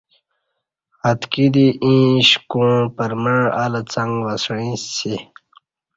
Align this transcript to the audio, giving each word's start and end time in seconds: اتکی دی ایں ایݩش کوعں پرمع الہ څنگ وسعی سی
اتکی 1.09 1.45
دی 1.53 1.65
ایں 1.83 2.03
ایݩش 2.05 2.29
کوعں 2.51 2.79
پرمع 2.95 3.39
الہ 3.63 3.81
څنگ 3.91 4.13
وسعی 4.25 4.71
سی 4.95 5.13